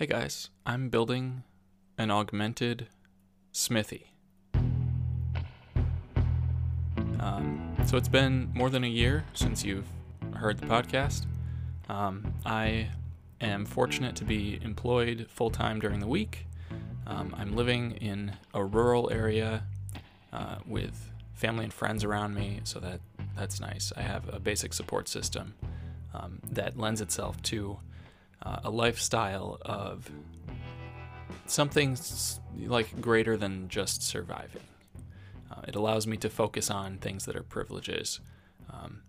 [0.00, 1.42] Hey guys, I'm building
[1.98, 2.86] an augmented
[3.52, 4.14] smithy.
[7.18, 9.84] Um, so it's been more than a year since you've
[10.36, 11.26] heard the podcast.
[11.90, 12.88] Um, I
[13.42, 16.46] am fortunate to be employed full time during the week.
[17.06, 19.64] Um, I'm living in a rural area
[20.32, 23.00] uh, with family and friends around me, so that
[23.36, 23.92] that's nice.
[23.94, 25.56] I have a basic support system
[26.14, 27.80] um, that lends itself to
[28.42, 30.10] uh, a lifestyle of
[31.46, 31.96] something
[32.56, 34.62] like greater than just surviving.
[35.50, 38.20] Uh, it allows me to focus on things that are privileges
[38.72, 39.02] um,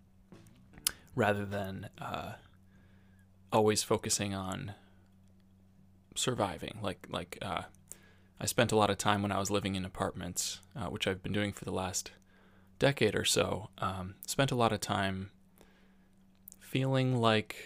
[1.14, 2.32] rather than uh,
[3.52, 4.74] always focusing on
[6.16, 6.78] surviving.
[6.82, 7.62] Like like uh,
[8.40, 11.22] I spent a lot of time when I was living in apartments, uh, which I've
[11.22, 12.10] been doing for the last
[12.78, 13.70] decade or so.
[13.78, 15.30] Um, spent a lot of time
[16.58, 17.56] feeling like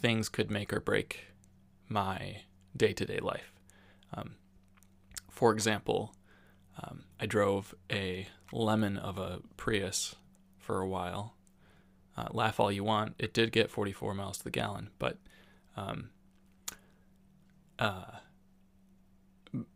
[0.00, 1.26] things could make or break
[1.88, 2.42] my
[2.76, 3.52] day to day life.
[4.14, 4.36] Um,
[5.30, 6.14] for example,
[6.82, 10.16] um, I drove a lemon of a Prius
[10.58, 11.34] for a while.
[12.16, 15.18] Uh, laugh all you want, it did get 44 miles to the gallon, but
[15.76, 16.10] um,
[17.78, 18.18] uh,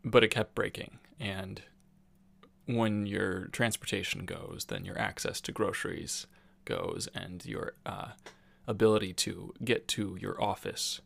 [0.03, 0.99] but it kept breaking.
[1.19, 1.61] And
[2.65, 6.27] when your transportation goes, then your access to groceries
[6.65, 8.09] goes, and your uh,
[8.67, 11.01] ability to get to your office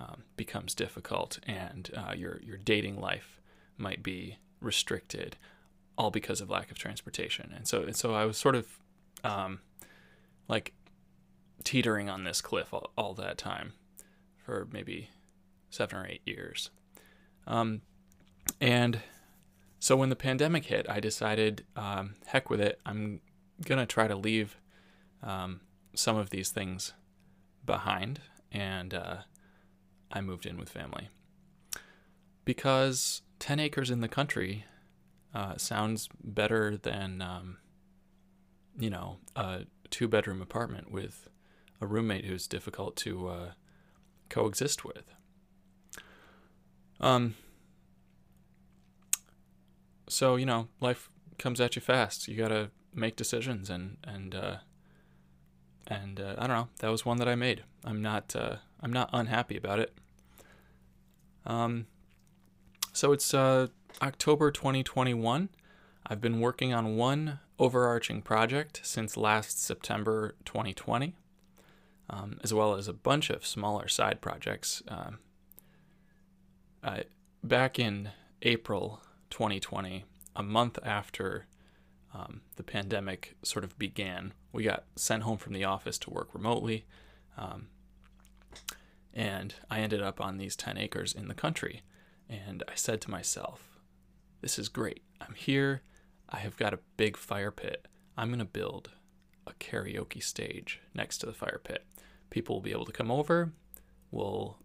[0.00, 3.40] um, becomes difficult, and uh, your your dating life
[3.78, 5.36] might be restricted,
[5.96, 7.52] all because of lack of transportation.
[7.54, 8.66] And so, and so I was sort of
[9.24, 9.60] um,
[10.48, 10.72] like
[11.64, 13.72] teetering on this cliff all, all that time
[14.38, 15.10] for maybe
[15.70, 16.70] seven or eight years.
[17.46, 17.82] Um,
[18.60, 19.00] and
[19.78, 23.20] so when the pandemic hit, I decided, um, heck with it, I'm
[23.64, 24.56] gonna try to leave
[25.22, 25.60] um,
[25.96, 26.92] some of these things
[27.64, 28.20] behind,
[28.52, 29.16] and uh,
[30.12, 31.08] I moved in with family
[32.44, 34.64] because 10 acres in the country
[35.34, 37.58] uh, sounds better than, um,
[38.78, 41.28] you know, a two bedroom apartment with
[41.80, 43.50] a roommate who's difficult to uh,
[44.28, 45.14] coexist with.
[47.00, 47.34] Um,
[50.08, 52.28] so you know, life comes at you fast.
[52.28, 54.56] You gotta make decisions, and and uh,
[55.86, 56.68] and uh, I don't know.
[56.78, 57.64] That was one that I made.
[57.84, 59.96] I'm not uh, I'm not unhappy about it.
[61.44, 61.86] Um,
[62.92, 63.68] so it's uh,
[64.02, 65.48] October 2021.
[66.06, 71.14] I've been working on one overarching project since last September 2020,
[72.10, 74.82] um, as well as a bunch of smaller side projects.
[74.88, 75.18] Um,
[76.82, 77.04] I,
[77.42, 78.10] back in
[78.42, 80.04] April 2020,
[80.34, 81.46] a month after
[82.16, 86.34] um, the pandemic sort of began, we got sent home from the office to work
[86.34, 86.86] remotely.
[87.36, 87.68] Um,
[89.12, 91.82] and I ended up on these 10 acres in the country.
[92.28, 93.78] And I said to myself,
[94.40, 95.02] this is great.
[95.20, 95.82] I'm here.
[96.28, 97.86] I have got a big fire pit.
[98.16, 98.90] I'm going to build
[99.46, 101.84] a karaoke stage next to the fire pit.
[102.30, 103.52] People will be able to come over.
[104.10, 104.56] We'll,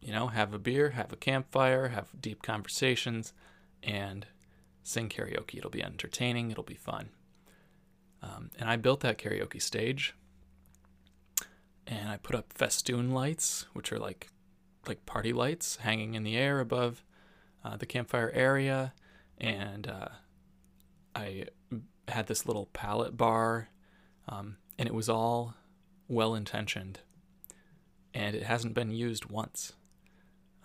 [0.00, 3.32] you know, have a beer, have a campfire, have deep conversations,
[3.82, 4.26] and
[4.88, 5.58] sing karaoke.
[5.58, 6.50] It'll be entertaining.
[6.50, 7.10] It'll be fun.
[8.22, 10.14] Um, and I built that karaoke stage
[11.88, 14.28] and I put up festoon lights, which are like
[14.86, 17.02] like party lights hanging in the air above
[17.64, 18.92] uh, the campfire area,
[19.38, 20.08] and uh,
[21.14, 21.44] I
[22.06, 23.68] had this little pallet bar,
[24.28, 25.54] um, and it was all
[26.08, 27.00] well intentioned,
[28.14, 29.72] and it hasn't been used once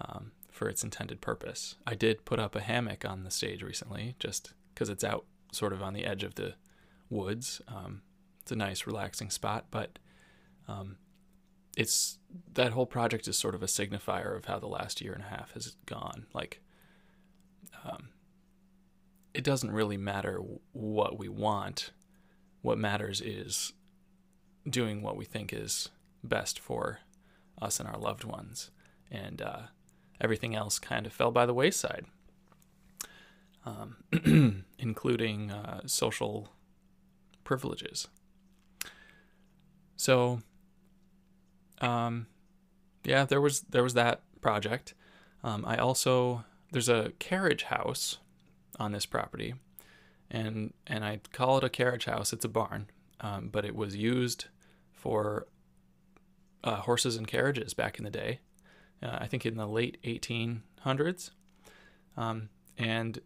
[0.02, 1.76] um, for its intended purpose.
[1.86, 5.74] I did put up a hammock on the stage recently, just because it's out sort
[5.74, 6.54] of on the edge of the
[7.10, 7.60] woods.
[7.68, 8.04] Um,
[8.42, 9.98] it's a nice, relaxing spot, but
[10.68, 10.98] um,
[11.76, 12.20] it's
[12.54, 15.28] that whole project is sort of a signifier of how the last year and a
[15.28, 16.28] half has gone.
[16.34, 16.62] Like,
[17.84, 18.10] um,
[19.34, 20.40] it doesn't really matter
[20.72, 21.92] what we want.
[22.62, 23.74] What matters is
[24.70, 25.90] doing what we think is
[26.24, 27.00] best for
[27.60, 28.70] us and our loved ones,
[29.10, 29.62] and uh,
[30.22, 32.06] everything else kind of fell by the wayside,
[33.66, 36.50] um, including uh, social
[37.44, 38.08] privileges.
[39.96, 40.42] So
[41.82, 42.28] um,
[43.04, 44.94] yeah, there was there was that project.
[45.44, 48.18] Um, I also there's a carriage house
[48.80, 49.56] on this property,
[50.32, 52.34] and and I call it a carriage house.
[52.34, 52.88] It's a barn,
[53.22, 54.46] um, but it was used
[54.92, 55.48] for
[56.64, 58.40] uh, horses and carriages back in the day.
[59.04, 61.32] Uh, I think in the late 1800s,
[62.16, 63.20] um, and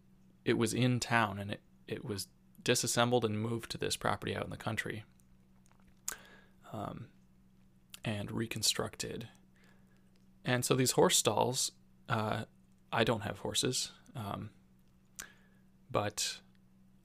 [0.44, 2.28] it was in town, and it it was
[2.62, 5.04] disassembled and moved to this property out in the country.
[6.72, 7.06] Um,
[8.04, 9.28] and reconstructed.
[10.44, 11.72] And so these horse stalls
[12.08, 12.44] uh,
[12.92, 14.50] I don't have horses, um,
[15.90, 16.38] but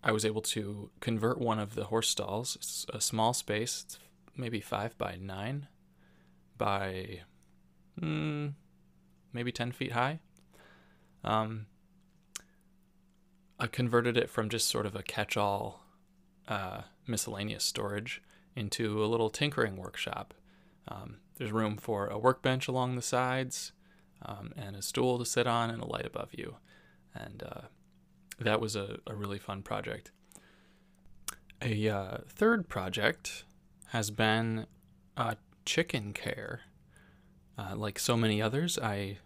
[0.03, 3.85] I was able to convert one of the horse stalls, it's a small space,
[4.35, 5.67] maybe five by nine
[6.57, 7.21] by
[8.01, 8.53] mm,
[9.33, 10.19] maybe 10 feet high.
[11.23, 11.65] Um,
[13.59, 15.85] I converted it from just sort of a catch all
[16.47, 18.21] uh, miscellaneous storage
[18.55, 20.33] into a little tinkering workshop.
[20.87, 23.71] Um, there's room for a workbench along the sides,
[24.21, 26.57] um, and a stool to sit on, and a light above you.
[27.15, 27.61] And uh,
[28.39, 30.11] that was a, a, really fun project.
[31.61, 33.45] A uh, third project
[33.87, 34.65] has been
[35.15, 35.35] uh,
[35.65, 36.61] chicken care.
[37.57, 39.19] Uh, like so many others, I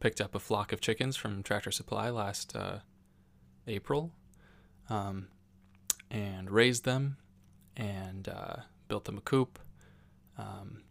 [0.00, 2.78] picked up a flock of chickens from Tractor Supply last uh,
[3.66, 4.12] April,
[4.88, 5.28] um,
[6.10, 7.18] and raised them,
[7.76, 8.56] and uh,
[8.88, 9.58] built them a coop,
[10.38, 10.82] um,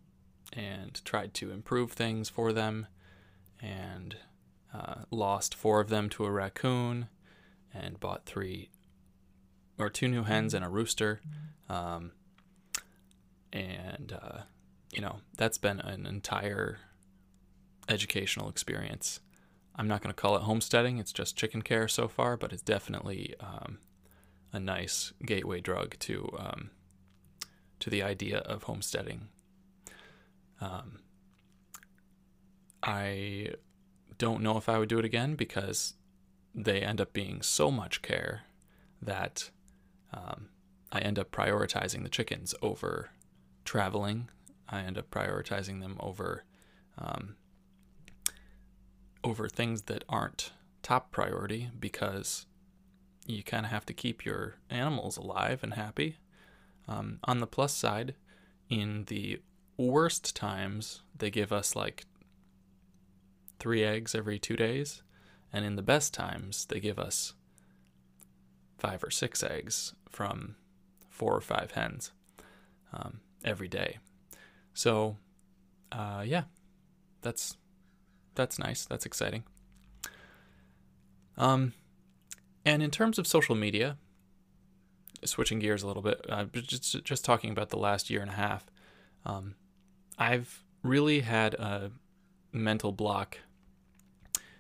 [0.54, 2.88] and tried to improve things for them,
[3.62, 4.16] and
[4.74, 7.08] uh, lost four of them to a raccoon,
[7.74, 8.70] and bought three
[9.80, 11.20] or two new hens and a rooster,
[11.68, 12.12] um,
[13.52, 14.42] and uh,
[14.94, 16.78] you know that's been an entire
[17.90, 19.20] educational experience.
[19.76, 22.62] I'm not going to call it homesteading, it's just chicken care so far, but it's
[22.62, 23.80] definitely um,
[24.52, 26.70] a nice gateway drug to um,
[27.80, 29.30] to the idea of homesteading.
[30.60, 31.00] Um,
[32.84, 33.54] I
[34.18, 35.94] don't know if I would do it again because
[36.54, 38.42] they end up being so much care
[39.02, 39.50] that
[40.14, 40.50] um,
[40.92, 43.12] I end up prioritizing the chickens over
[43.64, 44.30] traveling.
[44.68, 46.44] I end up prioritizing them over
[46.98, 47.36] um,
[49.24, 50.52] over things that aren't
[50.82, 52.46] top priority because
[53.26, 56.18] you kind of have to keep your animals alive and happy.
[56.88, 58.16] Um, on the plus side,
[58.70, 59.42] in the
[59.78, 62.06] worst times, they give us like
[63.60, 65.04] three eggs every two days.
[65.52, 67.34] And in the best times, they give us
[68.78, 70.56] five or six eggs from
[71.10, 72.12] four or five hens
[72.94, 73.98] um, every day.
[74.74, 75.18] So,
[75.92, 76.44] uh, yeah,
[77.22, 77.58] that's
[78.40, 78.86] that's nice.
[78.86, 79.44] That's exciting.
[81.38, 81.74] Um,
[82.64, 83.98] and in terms of social media,
[85.26, 88.36] switching gears a little bit, uh, just just talking about the last year and a
[88.36, 88.72] half,
[89.26, 89.56] um,
[90.18, 91.92] I've really had a
[92.54, 93.40] mental block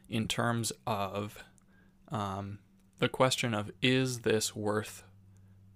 [0.09, 1.41] in terms of
[2.09, 2.59] um,
[2.97, 5.03] the question of is this worth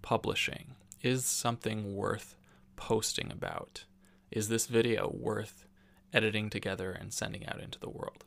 [0.02, 0.76] publishing?
[1.02, 2.36] Is something worth
[2.76, 3.86] posting about?
[4.30, 5.66] Is this video worth
[6.14, 8.24] editing together and sending out into the world.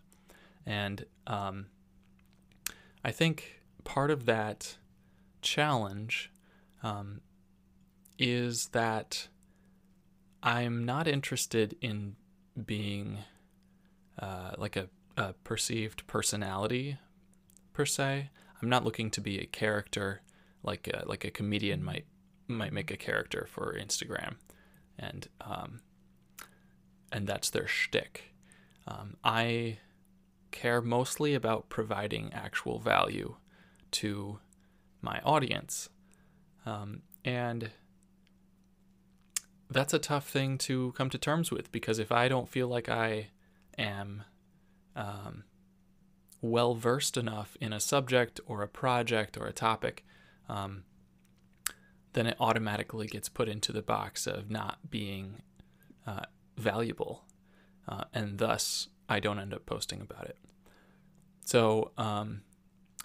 [0.65, 1.67] And um,
[3.05, 4.77] I think part of that
[5.41, 6.31] challenge
[6.83, 7.21] um,
[8.19, 9.29] is that
[10.43, 12.17] I'm not interested in
[12.65, 13.19] being
[14.21, 16.99] uh, like a, a, perceived personality
[17.73, 18.31] per se.
[18.61, 20.23] I'm not looking to be a character
[20.63, 22.07] like a, like a comedian might
[22.49, 24.35] might make a character for Instagram,
[24.99, 25.81] and um,
[27.13, 28.35] and that's their shtick.
[28.87, 29.79] Um, I
[30.53, 33.37] care mostly about providing actual value
[33.93, 34.39] to
[35.03, 35.89] my audience.
[36.65, 37.71] Um, and
[39.71, 42.89] that's a tough thing to come to terms with because if I don't feel like
[42.89, 43.29] I
[43.77, 44.25] am
[44.95, 45.45] um,
[46.41, 50.05] well versed enough in a subject or a project or a topic,
[50.49, 50.85] um,
[52.13, 55.43] then it automatically gets put into the box of not being
[56.07, 56.25] uh,
[56.57, 57.25] valuable,
[57.89, 60.39] uh, and thus I don't end up posting about it.
[61.45, 62.43] So, um,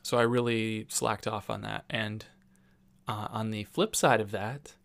[0.01, 1.86] so I really slacked off on that.
[1.89, 2.25] And
[3.08, 4.75] uh, on the flip side of that,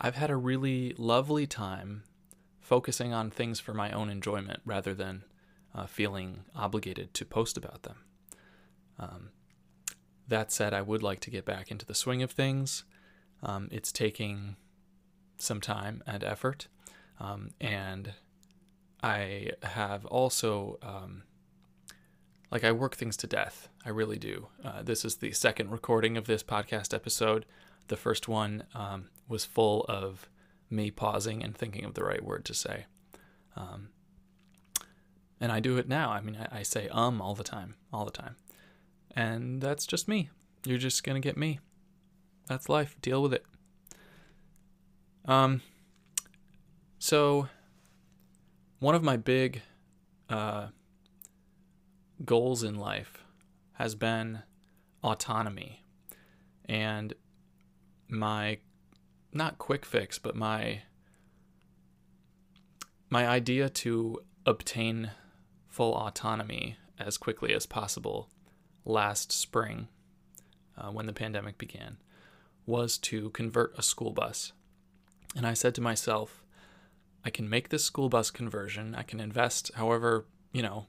[0.00, 2.04] I've had a really lovely time
[2.60, 5.24] focusing on things for my own enjoyment rather than
[5.74, 7.96] uh, feeling obligated to post about them.
[8.98, 9.30] Um,
[10.28, 12.84] that said, I would like to get back into the swing of things.
[13.42, 14.56] Um, it's taking
[15.38, 16.68] some time and effort.
[17.18, 18.12] Um, and
[19.02, 21.22] I have also, um,
[22.50, 23.68] like, I work things to death.
[23.84, 24.48] I really do.
[24.64, 27.46] Uh, this is the second recording of this podcast episode.
[27.88, 30.28] The first one um, was full of
[30.68, 32.86] me pausing and thinking of the right word to say.
[33.56, 33.88] Um,
[35.40, 36.10] and I do it now.
[36.10, 38.36] I mean, I, I say um all the time, all the time.
[39.14, 40.30] And that's just me.
[40.64, 41.60] You're just going to get me.
[42.48, 42.96] That's life.
[43.00, 43.44] Deal with it.
[45.24, 45.62] Um,
[47.06, 47.48] so,
[48.80, 49.62] one of my big
[50.28, 50.66] uh,
[52.24, 53.22] goals in life
[53.74, 54.42] has been
[55.04, 55.84] autonomy.
[56.64, 57.14] And
[58.08, 58.58] my,
[59.32, 60.82] not quick fix, but my,
[63.08, 65.12] my idea to obtain
[65.68, 68.30] full autonomy as quickly as possible
[68.84, 69.86] last spring
[70.76, 71.98] uh, when the pandemic began
[72.66, 74.50] was to convert a school bus.
[75.36, 76.42] And I said to myself,
[77.26, 78.94] I can make this school bus conversion.
[78.94, 80.86] I can invest however, you know,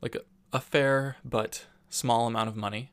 [0.00, 2.90] like a, a fair but small amount of money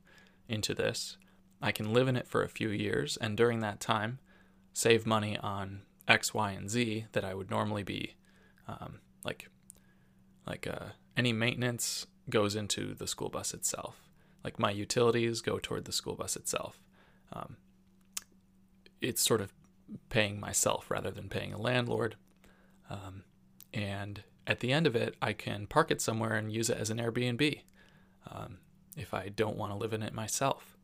[0.47, 1.17] into this.
[1.63, 4.19] I can live in it for a few years, and during that time,
[4.71, 8.15] save money on X, Y, and Z that I would normally be
[8.67, 9.49] um, like,
[10.45, 14.03] like uh, any maintenance goes into the school bus itself.
[14.43, 16.79] Like my utilities go toward the school bus itself.
[17.33, 17.57] Um,
[19.01, 19.53] it's sort of
[20.09, 22.15] paying myself rather than paying a landlord.
[22.89, 23.23] Um,
[23.73, 26.89] and at the end of it, I can park it somewhere and use it as
[26.89, 27.61] an Airbnb
[28.31, 28.57] um,
[28.97, 30.77] if I don't want to live in it myself.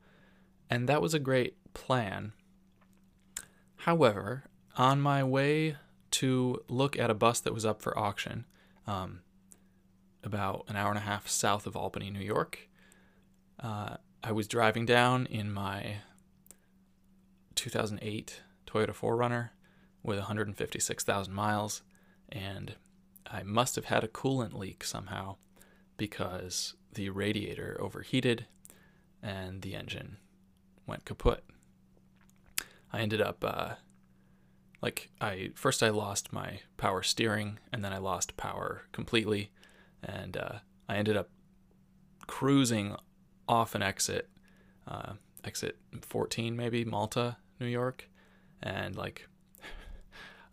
[0.69, 2.33] And that was a great plan.
[3.77, 4.45] However,
[4.77, 5.77] on my way
[6.11, 8.45] to look at a bus that was up for auction,
[8.87, 9.21] um,
[10.23, 12.67] about an hour and a half south of Albany, New York,
[13.59, 15.97] uh, I was driving down in my
[17.53, 19.49] 2008 Toyota 4Runner
[20.03, 21.83] with 156,000 miles,
[22.29, 22.75] and
[23.27, 25.37] I must have had a coolant leak somehow
[25.97, 28.45] because the radiator overheated
[29.21, 30.17] and the engine
[30.87, 31.43] went kaput.
[32.93, 33.75] I ended up uh,
[34.81, 39.51] like I first I lost my power steering and then I lost power completely,
[40.03, 41.29] and uh, I ended up
[42.27, 42.95] cruising
[43.47, 44.29] off an exit,
[44.87, 45.13] uh,
[45.43, 48.09] exit 14 maybe Malta, New York,
[48.61, 49.27] and like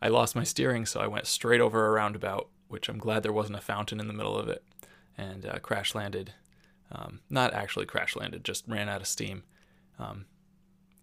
[0.02, 3.32] I lost my steering, so I went straight over a roundabout, which I'm glad there
[3.32, 4.64] wasn't a fountain in the middle of it,
[5.16, 6.34] and uh, crash landed.
[6.90, 9.44] Um, not actually crash landed, just ran out of steam
[10.00, 10.24] um,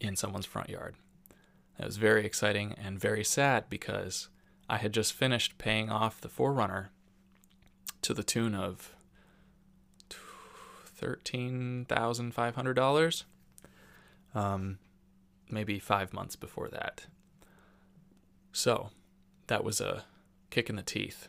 [0.01, 0.95] in someone's front yard.
[1.79, 4.27] It was very exciting and very sad because
[4.69, 6.89] I had just finished paying off the 4Runner
[8.01, 8.93] to the tune of
[11.01, 13.23] $13,500.
[14.35, 14.77] Um,
[15.49, 17.07] maybe five months before that.
[18.51, 18.89] So
[19.47, 20.05] that was a
[20.49, 21.27] kick in the teeth.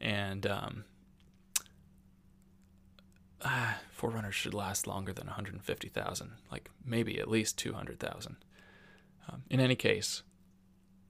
[0.00, 0.84] And um,
[3.44, 8.36] ah, 4Runners should last longer than 150,000, like maybe at least 200,000.
[9.28, 10.22] Um, in any case,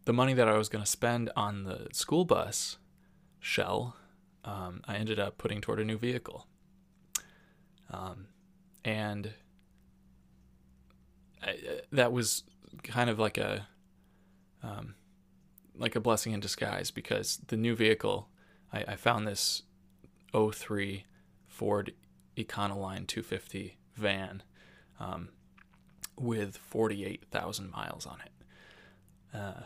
[0.05, 2.79] the money that I was going to spend on the school bus
[3.41, 3.97] shell,
[4.45, 6.47] um, I ended up putting toward a new vehicle.
[7.91, 8.29] Um,
[8.85, 9.33] and
[11.43, 11.55] I, uh,
[11.93, 12.45] that was
[12.83, 13.67] kind of like a
[14.63, 14.95] um,
[15.79, 18.29] like a blessing in disguise because the new vehicle
[18.73, 19.63] I, I found this
[20.33, 21.05] 03
[21.47, 21.93] Ford
[22.37, 24.43] Econoline 250 van
[25.01, 25.31] um,
[26.17, 29.37] with 48,000 miles on it.
[29.37, 29.63] Uh,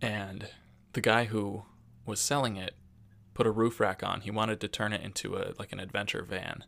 [0.00, 0.48] and
[0.92, 1.64] the guy who
[2.06, 2.74] was selling it
[3.32, 4.20] put a roof rack on.
[4.20, 6.64] He wanted to turn it into a like an adventure van.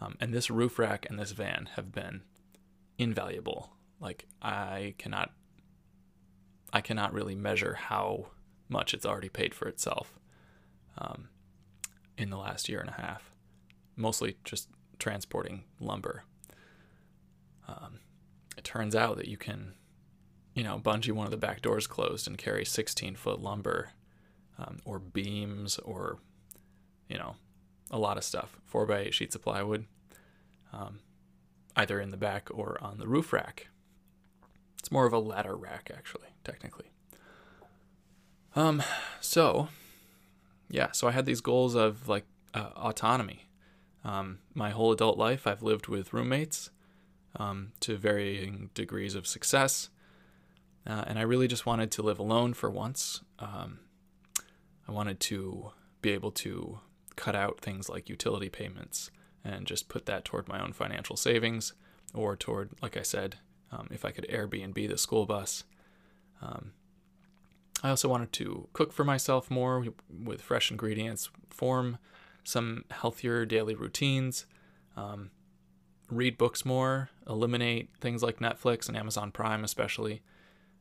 [0.00, 2.22] Um, and this roof rack and this van have been
[2.98, 3.72] invaluable.
[4.00, 5.32] Like I cannot
[6.72, 8.28] I cannot really measure how
[8.68, 10.18] much it's already paid for itself
[10.98, 11.28] um,
[12.16, 13.30] in the last year and a half.
[13.96, 16.24] Mostly just transporting lumber.
[17.68, 18.00] Um,
[18.56, 19.74] it turns out that you can,
[20.54, 23.90] you know, bungee one of the back doors closed and carry 16 foot lumber
[24.58, 26.18] um, or beams or,
[27.08, 27.36] you know,
[27.90, 28.58] a lot of stuff.
[28.66, 29.86] Four by eight sheets of plywood,
[30.72, 31.00] um,
[31.76, 33.68] either in the back or on the roof rack.
[34.82, 36.90] It's more of a ladder rack, actually, technically.
[38.56, 38.82] Um,
[39.20, 39.68] so,
[40.68, 43.46] yeah, so I had these goals of like uh, autonomy.
[44.04, 46.70] Um, my whole adult life, I've lived with roommates
[47.36, 49.88] um, to varying degrees of success.
[50.84, 53.20] Uh, and I really just wanted to live alone for once.
[53.38, 53.78] Um,
[54.88, 55.70] I wanted to
[56.00, 56.80] be able to
[57.14, 59.12] cut out things like utility payments
[59.44, 61.72] and just put that toward my own financial savings
[62.12, 63.36] or toward, like I said,
[63.72, 65.64] um, if I could Airbnb the school bus.
[66.40, 66.72] Um,
[67.82, 71.98] I also wanted to cook for myself more with fresh ingredients, form
[72.44, 74.46] some healthier daily routines,
[74.96, 75.30] um,
[76.10, 80.22] read books more, eliminate things like Netflix and Amazon Prime, especially,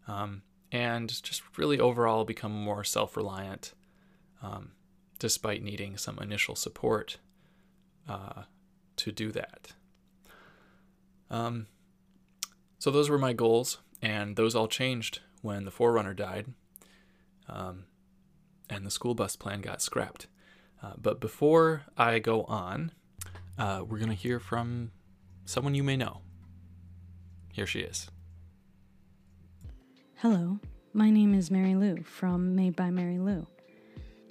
[0.07, 3.73] um, and just really overall become more self reliant,
[4.43, 4.71] um,
[5.19, 7.17] despite needing some initial support
[8.07, 8.43] uh,
[8.97, 9.73] to do that.
[11.29, 11.67] Um,
[12.81, 16.47] so, those were my goals, and those all changed when the 4Runner died
[17.47, 17.83] um,
[18.69, 20.25] and the school bus plan got scrapped.
[20.81, 22.91] Uh, but before I go on,
[23.59, 24.91] uh, we're going to hear from
[25.45, 26.21] someone you may know.
[27.53, 28.09] Here she is.
[30.15, 30.59] Hello,
[30.93, 33.45] my name is Mary Lou from Made by Mary Lou.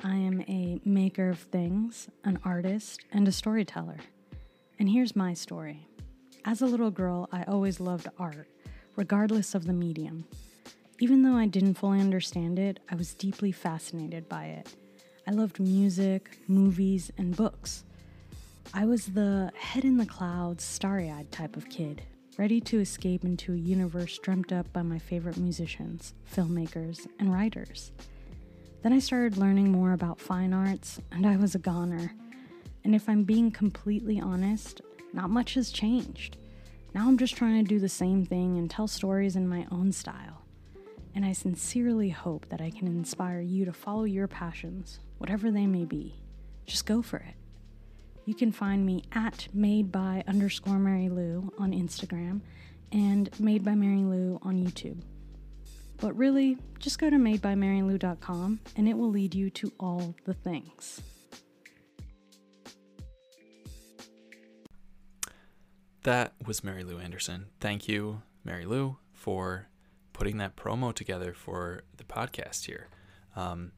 [0.02, 3.98] I am a maker of things, an artist, and a storyteller.
[4.78, 5.86] And here's my story.
[6.44, 8.48] As a little girl, I always loved art,
[8.96, 10.24] regardless of the medium.
[10.98, 14.74] Even though I didn't fully understand it, I was deeply fascinated by it.
[15.26, 17.84] I loved music, movies, and books.
[18.72, 22.02] I was the head in the clouds, starry eyed type of kid,
[22.38, 27.92] ready to escape into a universe dreamt up by my favorite musicians, filmmakers, and writers.
[28.82, 32.14] Then I started learning more about fine arts, and I was a goner.
[32.82, 34.80] And if I'm being completely honest,
[35.12, 36.36] not much has changed.
[36.94, 39.92] Now I'm just trying to do the same thing and tell stories in my own
[39.92, 40.42] style.
[41.14, 45.66] And I sincerely hope that I can inspire you to follow your passions, whatever they
[45.66, 46.14] may be.
[46.66, 47.34] Just go for it.
[48.24, 52.42] You can find me at made by underscore Mary Lou on Instagram
[52.92, 55.02] and made by Mary Lou on YouTube.
[56.00, 61.02] But really, just go to madebymarylou.com and it will lead you to all the things.
[66.02, 67.46] That was Mary Lou Anderson.
[67.60, 69.68] Thank you, Mary Lou, for
[70.14, 72.88] putting that promo together for the podcast here.
[73.36, 73.72] Um,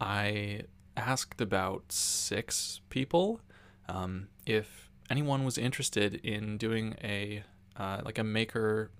[0.00, 0.62] I
[0.96, 3.40] asked about six people
[3.88, 7.44] um, if anyone was interested in doing a
[7.76, 8.90] uh, like a maker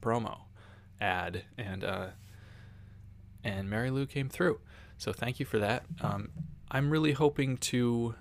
[0.00, 0.42] promo
[1.00, 2.06] ad, and uh,
[3.42, 4.60] and Mary Lou came through.
[4.96, 5.84] So thank you for that.
[6.00, 6.30] Um,
[6.70, 8.14] I'm really hoping to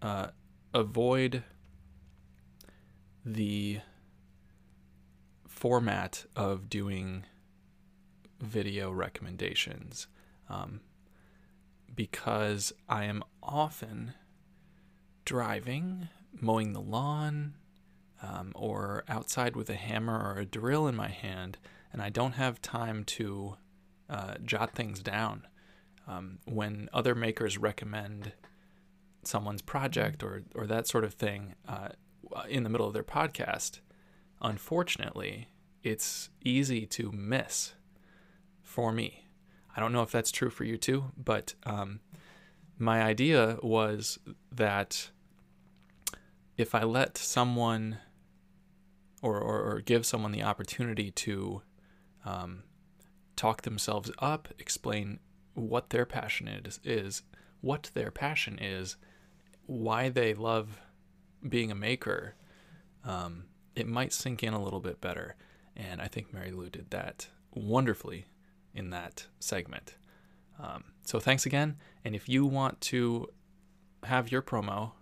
[0.00, 0.28] uh,
[0.72, 1.42] avoid
[3.26, 3.80] the
[5.48, 7.24] format of doing
[8.40, 10.06] video recommendations
[10.48, 10.80] um,
[11.92, 14.12] because I am often
[15.24, 16.08] driving,
[16.40, 17.54] mowing the lawn,
[18.22, 21.58] um, or outside with a hammer or a drill in my hand
[21.92, 23.56] and I don't have time to
[24.08, 25.46] uh, jot things down.
[26.06, 28.32] Um, when other makers recommend
[29.24, 31.88] someone's project or or that sort of thing uh,
[32.48, 33.80] in the middle of their podcast,
[34.40, 35.48] unfortunately,
[35.82, 37.74] it's easy to miss
[38.62, 39.28] for me.
[39.76, 42.00] I don't know if that's true for you too, but um,
[42.78, 44.18] my idea was
[44.50, 45.10] that
[46.56, 47.98] if I let someone
[49.22, 51.62] or, or, or give someone the opportunity to
[52.24, 52.62] um,
[53.34, 55.20] talk themselves up, explain
[55.54, 57.22] what their passion is, is,
[57.60, 58.96] what their passion is,
[59.66, 60.80] why they love
[61.48, 62.34] being a maker,
[63.04, 65.36] um, it might sink in a little bit better.
[65.76, 68.26] And I think Mary Lou did that wonderfully
[68.74, 69.96] in that segment.
[70.58, 71.76] Um, so thanks again.
[72.04, 73.28] And if you want to
[74.04, 74.92] have your promo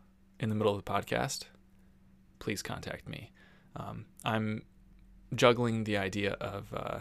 [0.40, 1.44] in the middle of the podcast,
[2.38, 3.32] please contact me.
[3.76, 4.62] Um, I'm
[5.34, 6.98] juggling the idea of uh,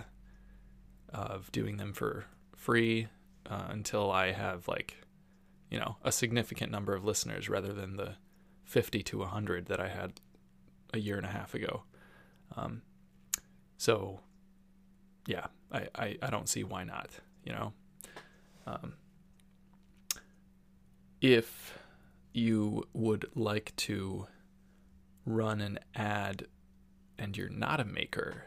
[1.10, 2.26] of doing them for
[2.56, 3.08] free
[3.50, 5.06] uh, until I have like,
[5.70, 8.16] you know, a significant number of listeners rather than the
[8.66, 10.14] 50 to 100 that I had
[10.94, 11.84] a year and a half ago.
[12.56, 12.82] Um,
[13.78, 14.20] so,
[15.28, 17.10] yeah, I, I, I, don't see why not,
[17.44, 17.74] you know.
[18.68, 18.94] Um,
[21.20, 21.78] if
[22.34, 24.28] you would like to
[25.26, 26.46] run an ad
[27.18, 28.46] and you're not a maker,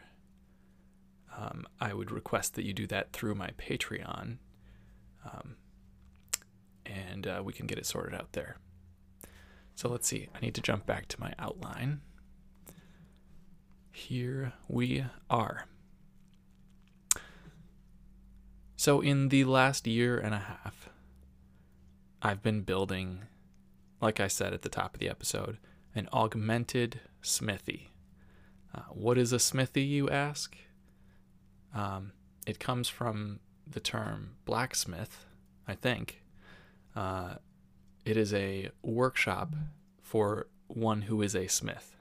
[1.35, 4.37] um, I would request that you do that through my Patreon,
[5.25, 5.55] um,
[6.85, 8.57] and uh, we can get it sorted out there.
[9.77, 10.27] So let's see.
[10.33, 12.01] I need to jump back to my outline.
[13.91, 15.65] Here we are.
[18.75, 20.89] So, in the last year and a half,
[22.23, 23.25] I've been building,
[24.01, 25.59] like I said at the top of the episode,
[25.93, 27.91] an augmented smithy.
[28.73, 30.57] Uh, what is a smithy, you ask?
[31.75, 32.13] Um,
[32.47, 35.27] it comes from the term blacksmith,
[35.67, 36.23] I think.
[36.95, 37.35] Uh,
[38.07, 39.53] it is a workshop
[40.01, 41.97] for one who is a smith.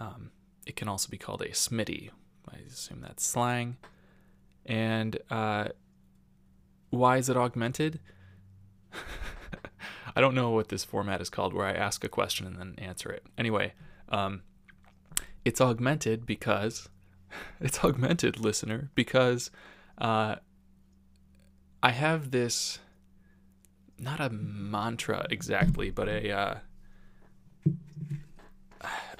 [0.00, 0.30] Um,
[0.66, 2.10] it can also be called a smithy.
[2.50, 3.76] I assume that's slang.
[4.64, 5.68] And uh,
[6.88, 8.00] why is it augmented?
[10.16, 12.74] I don't know what this format is called where I ask a question and then
[12.78, 13.26] answer it.
[13.36, 13.74] Anyway,
[14.08, 14.42] um,
[15.44, 16.88] it's augmented because
[17.60, 19.50] it's augmented, listener, because
[19.98, 20.36] uh,
[21.82, 22.78] I have this
[24.02, 26.54] not a mantra exactly, but a uh,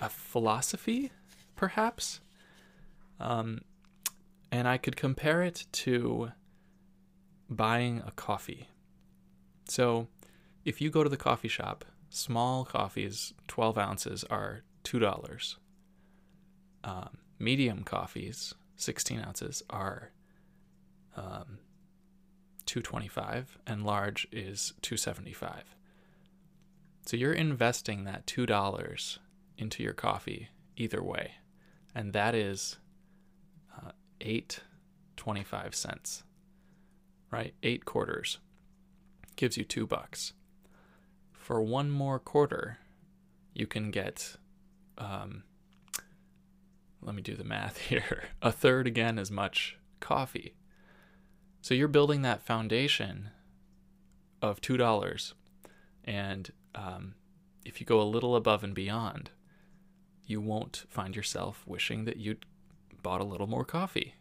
[0.01, 1.13] a philosophy,
[1.55, 2.21] perhaps.
[3.21, 3.61] Um,
[4.51, 6.33] and I could compare it to
[7.49, 8.69] buying a coffee.
[9.69, 10.09] So,
[10.65, 15.57] if you go to the coffee shop, small coffees, 12 ounces, are $2.
[16.85, 20.11] Um, medium coffees, 16 ounces, are
[21.17, 21.59] um,
[22.73, 25.77] 225 and large is 275.
[27.05, 29.19] So you're investing that $2
[29.59, 31.33] into your coffee either way.
[31.95, 32.79] And that is
[33.77, 33.91] uh,
[34.23, 36.23] 8.25 cents.
[37.31, 37.53] Right?
[37.63, 38.39] 8 quarters
[39.37, 40.33] gives you 2 bucks.
[41.31, 42.79] For one more quarter,
[43.53, 44.37] you can get
[44.97, 45.43] um,
[47.03, 50.55] let me do the math here, a third again as much coffee.
[51.63, 53.31] So you're building that foundation
[54.43, 55.33] of $2.
[56.05, 57.15] And um,
[57.65, 59.31] if you go a little above and beyond,
[60.27, 62.45] you won't find yourself wishing that you'd
[63.03, 64.15] bought a little more coffee.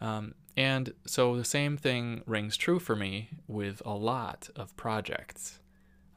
[0.00, 5.60] Um, and so the same thing rings true for me with a lot of projects.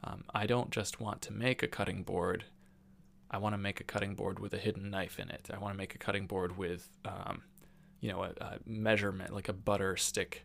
[0.02, 2.44] Um, I don't just want to make a cutting board
[3.34, 5.50] I want to make a cutting board with a hidden knife in it.
[5.52, 7.42] I want to make a cutting board with, um,
[8.04, 10.44] you know, a, a, measurement, like a butter stick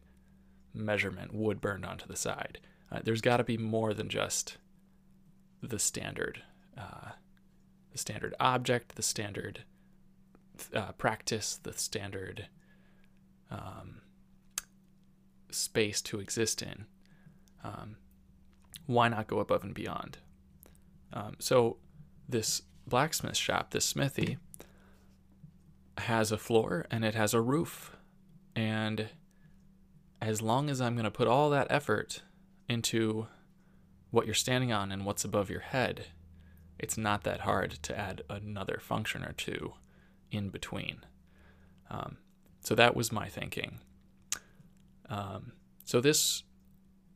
[0.73, 2.57] measurement, wood burned onto the side.
[2.89, 4.55] Uh, there's got to be more than just
[5.61, 6.41] the standard,
[6.77, 7.09] uh,
[7.91, 9.65] the standard object, the standard
[10.73, 12.47] uh, practice, the standard
[13.51, 14.03] um,
[15.51, 16.85] space to exist in.
[17.61, 17.97] Um,
[18.85, 20.17] why not go above and beyond?
[21.11, 21.75] Um, so
[22.29, 24.37] this blacksmith shop, this smithy,
[25.99, 27.95] has a floor and it has a roof.
[28.55, 29.09] And
[30.21, 32.21] as long as I'm going to put all that effort
[32.67, 33.27] into
[34.11, 36.07] what you're standing on and what's above your head,
[36.77, 39.73] it's not that hard to add another function or two
[40.31, 41.05] in between.
[41.89, 42.17] Um,
[42.61, 43.79] so that was my thinking.
[45.09, 45.53] Um,
[45.85, 46.43] so this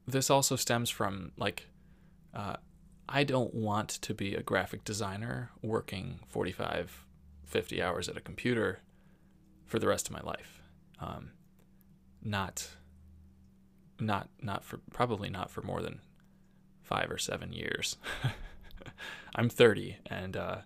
[0.06, 1.68] this also stems from like
[2.34, 2.58] uh,
[3.08, 7.06] I don't want to be a graphic designer working 45,
[7.46, 8.80] 50 hours at a computer
[9.66, 10.62] for the rest of my life.
[11.00, 11.32] Um,
[12.22, 12.68] not,
[14.00, 16.00] not, not for probably not for more than
[16.82, 17.98] five or seven years.
[19.36, 20.58] I'm 30 and uh,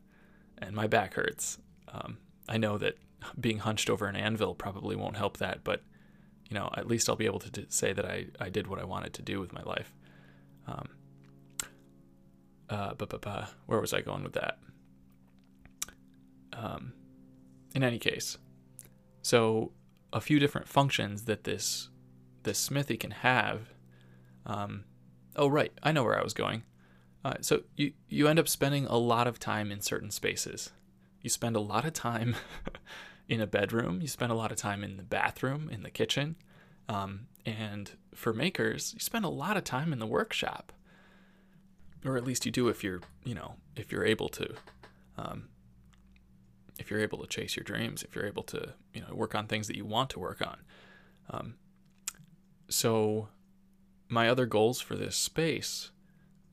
[0.58, 1.60] and my back hurts.
[1.92, 2.18] Um,
[2.50, 2.98] I know that
[3.40, 5.84] being hunched over an anvil probably won't help that, but
[6.50, 8.80] you know at least I'll be able to d- say that I I did what
[8.80, 9.94] I wanted to do with my life.
[10.68, 10.90] Um,
[12.70, 14.58] uh, but, but, but where was I going with that?
[16.58, 16.94] Um,
[17.76, 18.38] in any case,
[19.22, 19.72] so
[20.12, 21.90] a few different functions that this
[22.44, 23.74] this smithy can have.
[24.46, 24.86] Um,
[25.36, 26.64] oh right, I know where I was going.
[27.24, 30.72] Uh, so you you end up spending a lot of time in certain spaces.
[31.22, 32.36] You spend a lot of time
[33.30, 34.02] in a bedroom.
[34.02, 36.38] You spend a lot of time in the bathroom, in the kitchen,
[36.90, 40.72] um, and for makers, you spend a lot of time in the workshop
[42.06, 44.54] or at least you do if you're you know if you're able to
[45.18, 45.50] um,
[46.80, 49.48] if you're able to chase your dreams if you're able to you know work on
[49.48, 50.58] things that you want to work on
[51.30, 51.56] um,
[52.70, 53.30] so
[54.10, 55.92] my other goals for this space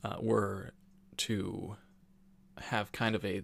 [0.02, 0.72] uh, were
[1.16, 1.76] to
[2.58, 3.42] have kind of a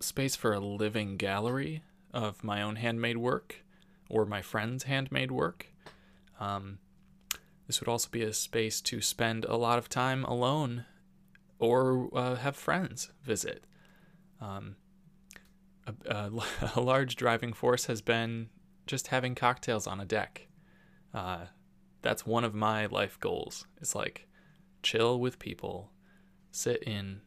[0.00, 3.64] space for a living gallery of my own handmade work
[4.08, 5.68] or my friends' handmade work.
[6.40, 6.78] Um,
[7.66, 10.84] this would also be a space to spend a lot of time alone
[11.58, 13.64] or uh, have friends visit.
[14.40, 14.76] Um,
[15.86, 16.30] a, a,
[16.76, 18.48] a, large driving force has been
[18.86, 20.48] just having cocktails on a deck.
[21.14, 21.46] Uh,
[22.02, 23.66] that's one of my life goals.
[23.80, 24.28] It's like
[24.82, 25.90] chill with people,
[26.50, 27.20] sit in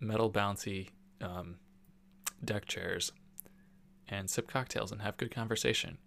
[0.00, 0.88] metal bouncy
[1.20, 1.56] um,
[2.44, 3.12] deck chairs,
[4.08, 5.98] and sip cocktails and have good conversation.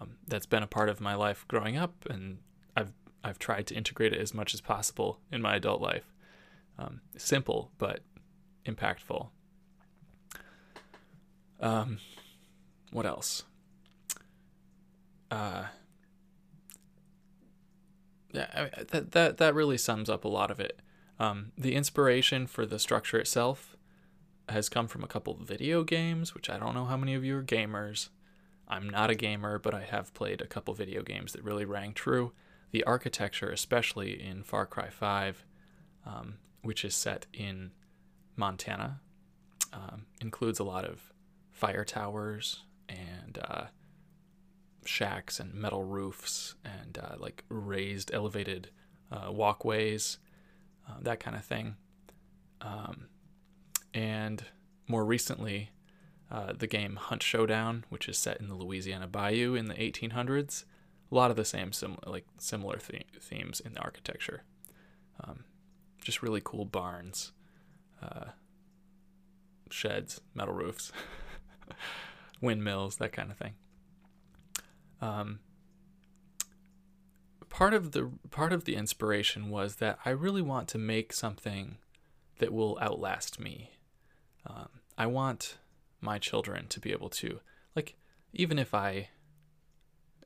[0.00, 2.38] Um, that's been a part of my life growing up, and
[2.76, 6.12] I've I've tried to integrate it as much as possible in my adult life.
[6.78, 8.00] Um, simple but
[8.66, 9.28] impactful.
[11.64, 11.98] Um,
[12.92, 13.44] what else?
[15.30, 15.64] Uh,
[18.32, 20.78] yeah, I, that that that really sums up a lot of it.
[21.18, 23.76] Um, the inspiration for the structure itself
[24.50, 27.38] has come from a couple video games, which I don't know how many of you
[27.38, 28.10] are gamers.
[28.68, 31.94] I'm not a gamer, but I have played a couple video games that really rang
[31.94, 32.32] true.
[32.72, 35.44] The architecture, especially in Far Cry 5,
[36.04, 37.70] um, which is set in
[38.36, 39.00] Montana,
[39.72, 41.13] um, includes a lot of
[41.54, 43.64] fire towers and uh,
[44.84, 48.68] shacks and metal roofs and uh, like raised, elevated
[49.10, 50.18] uh, walkways,
[50.88, 51.76] uh, that kind of thing.
[52.60, 53.06] Um,
[53.94, 54.44] and
[54.88, 55.70] more recently,
[56.30, 60.64] uh, the game Hunt Showdown, which is set in the Louisiana Bayou in the 1800s.
[61.10, 64.42] A lot of the same sim- like similar th- themes in the architecture.
[65.22, 65.44] Um,
[66.02, 67.32] just really cool barns,
[68.02, 68.30] uh,
[69.70, 70.90] sheds, metal roofs,
[72.40, 73.54] windmills, that kind of thing.
[75.00, 75.40] Um,
[77.48, 81.78] part of the part of the inspiration was that I really want to make something
[82.38, 83.70] that will outlast me.
[84.46, 85.58] Um, I want
[86.00, 87.40] my children to be able to
[87.74, 87.94] like
[88.32, 89.08] even if I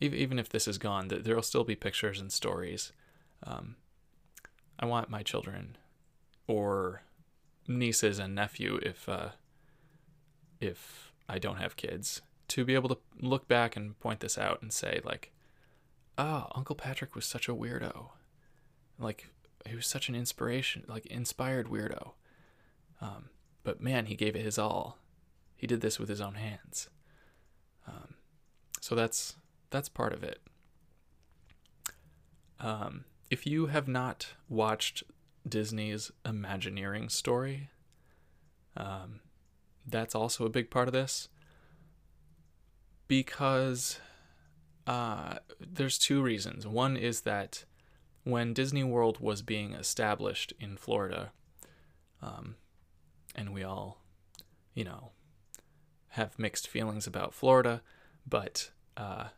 [0.00, 2.92] even if this is gone, there'll still be pictures and stories.
[3.42, 3.76] Um,
[4.78, 5.76] I want my children
[6.46, 7.02] or
[7.66, 9.30] nieces and nephew, if uh,
[10.60, 14.62] if I don't have kids, to be able to look back and point this out
[14.62, 15.32] and say like,
[16.16, 18.08] "Oh, Uncle Patrick was such a weirdo.
[18.98, 19.28] Like
[19.66, 22.12] he was such an inspiration, like inspired weirdo.
[23.00, 23.30] Um,
[23.62, 24.98] but man, he gave it his all.
[25.56, 26.88] He did this with his own hands.
[27.86, 28.14] Um,
[28.80, 29.36] so that's
[29.70, 30.40] that's part of it.
[32.60, 35.04] Um, if you have not watched
[35.48, 37.70] Disney's Imagineering story,
[38.76, 39.20] um,
[39.90, 41.28] that's also a big part of this
[43.06, 43.98] because
[44.86, 46.66] uh, there's two reasons.
[46.66, 47.64] One is that
[48.24, 51.32] when Disney World was being established in Florida,
[52.20, 52.56] um,
[53.34, 54.02] and we all,
[54.74, 55.12] you know,
[56.10, 57.82] have mixed feelings about Florida,
[58.26, 59.28] but uh,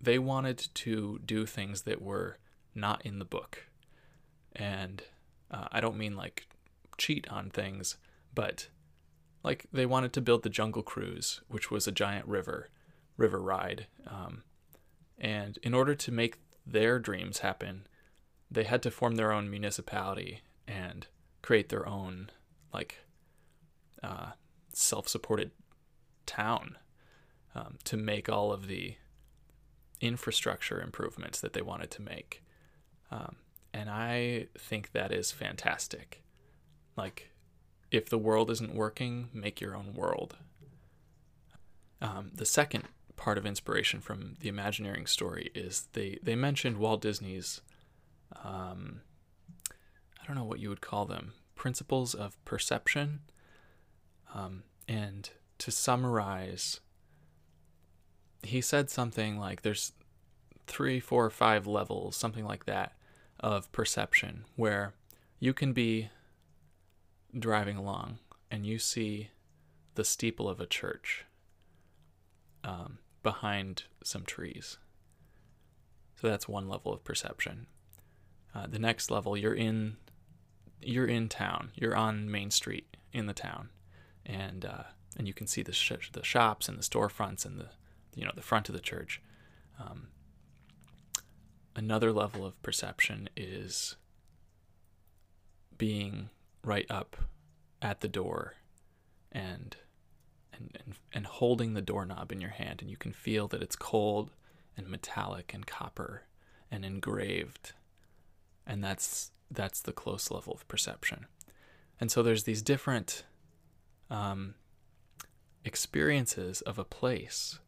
[0.00, 2.38] they wanted to do things that were
[2.74, 3.68] not in the book.
[4.54, 5.02] And
[5.50, 6.46] uh, I don't mean like
[6.98, 7.96] cheat on things,
[8.34, 8.68] but
[9.46, 12.68] like they wanted to build the Jungle Cruise, which was a giant river,
[13.16, 13.86] river ride.
[14.04, 14.42] Um,
[15.18, 17.86] and in order to make their dreams happen,
[18.50, 21.06] they had to form their own municipality and
[21.42, 22.30] create their own
[22.74, 22.96] like
[24.02, 24.32] uh,
[24.72, 25.52] self-supported
[26.26, 26.76] town
[27.54, 28.96] um, to make all of the
[30.00, 32.42] infrastructure improvements that they wanted to make.
[33.12, 33.36] Um,
[33.72, 36.24] and I think that is fantastic.
[36.96, 37.30] Like,
[37.96, 40.36] if the world isn't working, make your own world.
[42.00, 42.84] Um, the second
[43.16, 47.62] part of inspiration from the Imagineering story is they, they mentioned Walt Disney's,
[48.44, 49.00] um,
[50.20, 53.20] I don't know what you would call them, principles of perception.
[54.34, 56.80] Um, and to summarize
[58.42, 59.92] he said something like there's
[60.66, 62.92] three, four, five levels, something like that,
[63.40, 64.94] of perception where
[65.38, 66.10] you can be
[67.38, 68.18] driving along
[68.50, 69.30] and you see
[69.94, 71.24] the steeple of a church
[72.64, 74.78] um, behind some trees.
[76.20, 77.66] So that's one level of perception.
[78.54, 79.96] Uh, the next level, you're in
[80.80, 81.72] you're in town.
[81.74, 83.70] You're on Main Street in the town,
[84.24, 84.84] and uh,
[85.16, 87.68] and you can see the sh- the shops and the storefronts and the
[88.14, 89.20] you know the front of the church.
[89.78, 90.08] Um,
[91.74, 93.96] another level of perception is
[95.76, 96.30] being
[96.66, 97.16] right up
[97.80, 98.54] at the door
[99.32, 99.76] and
[100.52, 103.76] and, and and holding the doorknob in your hand and you can feel that it's
[103.76, 104.30] cold
[104.76, 106.22] and metallic and copper
[106.70, 107.72] and engraved.
[108.66, 111.26] And that's that's the close level of perception.
[112.00, 113.24] And so there's these different
[114.10, 114.54] um,
[115.64, 117.58] experiences of a place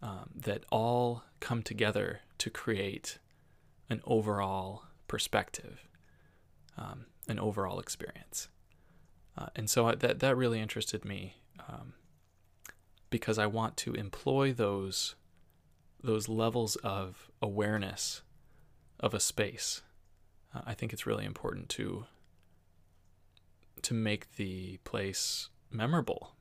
[0.00, 3.18] um, that all come together to create
[3.90, 5.86] an overall perspective,
[6.78, 8.48] um, an overall experience.
[9.36, 11.36] Uh, and so that that really interested me
[11.68, 11.94] um,
[13.10, 15.14] because I want to employ those
[16.02, 18.22] those levels of awareness
[19.00, 19.82] of a space.
[20.54, 22.06] Uh, I think it's really important to
[23.82, 26.34] to make the place memorable.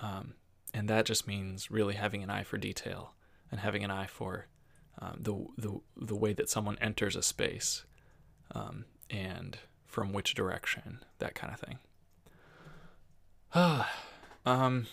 [0.00, 0.34] Um,
[0.74, 3.14] and that just means really having an eye for detail
[3.50, 4.46] and having an eye for
[5.00, 7.84] um, the, the the way that someone enters a space
[8.54, 11.78] um, and from which direction, that kind of thing.
[14.46, 14.86] um,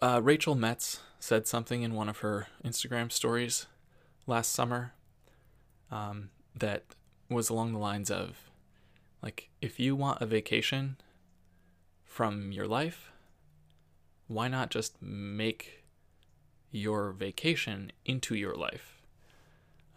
[0.00, 3.66] uh, Rachel Metz said something in one of her Instagram stories
[4.26, 4.92] last summer
[5.90, 6.84] um, that
[7.28, 8.50] was along the lines of
[9.22, 10.96] like, if you want a vacation,
[12.16, 13.12] from your life,
[14.26, 15.84] why not just make
[16.70, 19.02] your vacation into your life?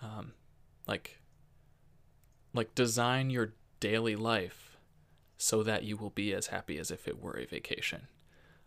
[0.02, 0.34] Um,
[0.86, 1.19] like,
[2.54, 4.78] like design your daily life
[5.38, 8.08] so that you will be as happy as if it were a vacation.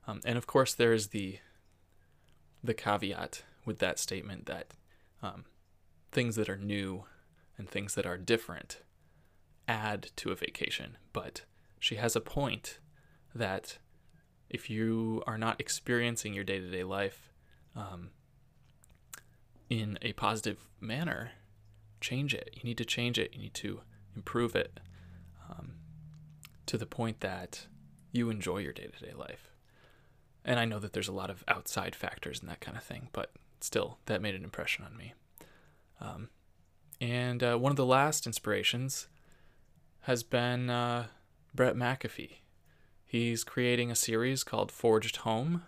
[0.06, 1.38] Um, and of course, there is the
[2.64, 4.68] the caveat with that statement that
[5.20, 5.44] um,
[6.12, 7.04] things that are new
[7.58, 8.82] and things that are different
[9.66, 10.96] add to a vacation.
[11.12, 11.42] But
[11.78, 12.78] she has a point
[13.34, 13.78] that
[14.48, 17.32] if you are not experiencing your day to day life
[17.74, 18.10] um,
[19.68, 21.32] in a positive manner,
[22.02, 22.50] change it.
[22.54, 23.32] You need to change it.
[23.32, 23.80] You need to
[24.14, 24.80] improve it
[25.48, 25.72] um,
[26.66, 27.66] to the point that
[28.10, 29.50] you enjoy your day to day life.
[30.44, 33.08] And I know that there's a lot of outside factors and that kind of thing,
[33.12, 35.14] but still, that made an impression on me.
[36.00, 36.28] Um,
[37.00, 39.08] and uh, one of the last inspirations
[40.02, 41.06] has been uh,
[41.54, 42.38] Brett McAfee.
[43.06, 45.62] He's creating a series called Forged Home,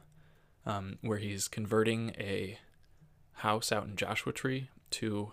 [0.67, 2.59] um, where he's converting a
[3.35, 5.33] house out in Joshua Tree to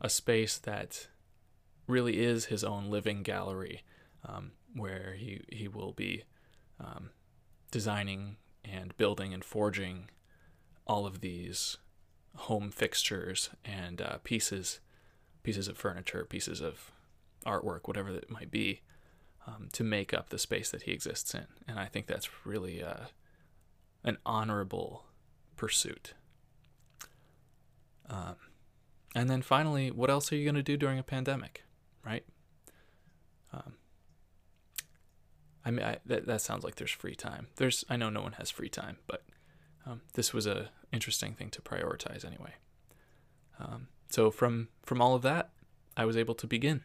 [0.00, 1.08] a space that
[1.86, 3.82] really is his own living gallery,
[4.24, 6.24] um, where he, he will be
[6.80, 7.10] um,
[7.70, 10.10] designing and building and forging
[10.86, 11.78] all of these
[12.34, 14.80] home fixtures and uh, pieces,
[15.42, 16.90] pieces of furniture, pieces of
[17.46, 18.82] artwork, whatever it might be,
[19.46, 21.46] um, to make up the space that he exists in.
[21.66, 23.06] And I think that's really uh,
[24.04, 25.04] an honorable
[25.56, 26.14] pursuit.
[28.08, 28.36] Um,
[29.16, 31.64] and then finally, what else are you going to do during a pandemic,
[32.04, 32.22] right?
[33.50, 33.72] Um,
[35.64, 37.46] I mean, I, that that sounds like there's free time.
[37.56, 39.24] There's, I know no one has free time, but
[39.86, 42.56] um, this was a interesting thing to prioritize anyway.
[43.58, 45.48] Um, so from from all of that,
[45.96, 46.82] I was able to begin.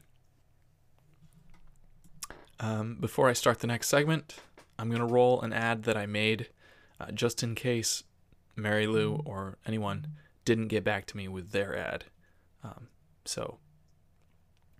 [2.61, 4.35] Um, before I start the next segment,
[4.79, 6.47] I'm gonna roll an ad that I made,
[6.97, 8.05] uh, just in case
[8.55, 10.07] Mary Lou or anyone
[10.45, 12.05] didn't get back to me with their ad.
[12.63, 12.87] Um,
[13.25, 13.57] so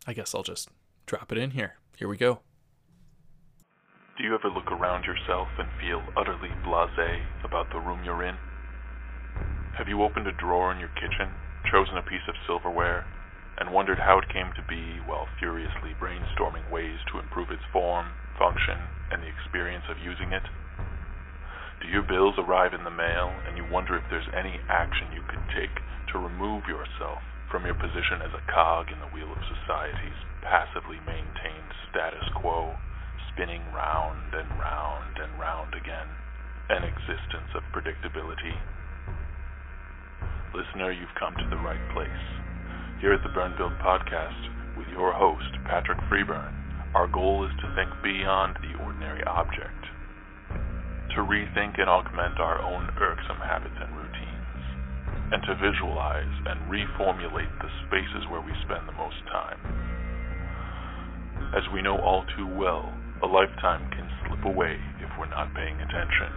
[0.08, 0.70] I guess I'll just
[1.06, 1.76] drop it in here.
[1.98, 2.42] Here we go.
[4.18, 8.36] Do you ever look around yourself and feel utterly blase about the room you're in?
[9.78, 11.32] Have you opened a drawer in your kitchen,
[11.72, 13.06] chosen a piece of silverware,
[13.58, 18.08] and wondered how it came to be while furiously brainstorming ways to improve its form,
[18.38, 18.78] function,
[19.12, 20.44] and the experience of using it?
[21.82, 25.24] Do your bills arrive in the mail and you wonder if there's any action you
[25.26, 25.82] could take
[26.14, 30.98] to remove yourself from your position as a cog in the wheel of society's passively
[31.04, 32.72] maintained status quo,
[33.30, 36.08] spinning round and round and round again,
[36.72, 38.56] an existence of predictability?
[40.56, 42.26] Listener, you've come to the right place.
[43.04, 46.56] Here at the Bern Build Podcast, with your host, Patrick Freeburn,
[46.96, 49.92] our goal is to think beyond the ordinary object
[51.16, 54.11] to rethink and augment our own irksome habits and routines,
[55.32, 59.60] and to visualize and reformulate the spaces where we spend the most time.
[61.56, 62.92] As we know all too well,
[63.24, 66.32] a lifetime can slip away if we're not paying attention.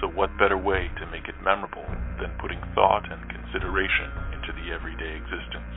[0.00, 1.84] So, what better way to make it memorable
[2.16, 5.76] than putting thought and consideration into the everyday existence?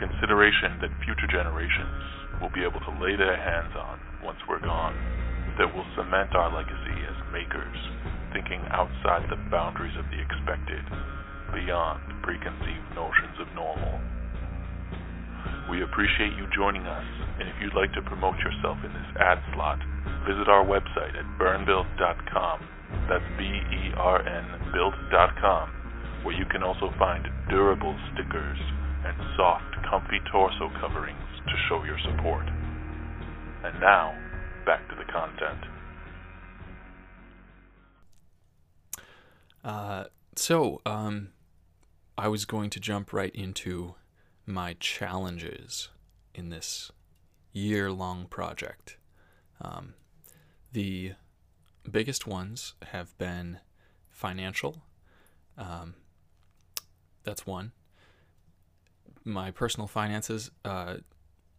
[0.00, 4.96] Consideration that future generations will be able to lay their hands on once we're gone
[5.60, 7.76] that will cement our legacy as makers,
[8.32, 10.80] thinking outside the boundaries of the expected,
[11.52, 14.00] beyond preconceived notions of normal.
[15.70, 17.06] We appreciate you joining us,
[17.38, 19.78] and if you'd like to promote yourself in this ad slot,
[20.26, 22.66] visit our website at bernbuild.com.
[23.08, 25.70] That's B E R N build.com,
[26.24, 28.58] where you can also find durable stickers
[29.06, 32.46] and soft, comfy torso coverings to show your support.
[33.64, 34.14] And now,
[34.66, 35.64] back to the content.
[39.62, 40.04] Uh,
[40.36, 41.28] so, um,
[42.20, 43.94] I was going to jump right into
[44.44, 45.88] my challenges
[46.34, 46.92] in this
[47.50, 48.98] year long project.
[49.58, 49.94] Um,
[50.70, 51.14] the
[51.90, 53.60] biggest ones have been
[54.10, 54.82] financial.
[55.56, 55.94] Um,
[57.24, 57.72] that's one.
[59.24, 60.96] My personal finances uh,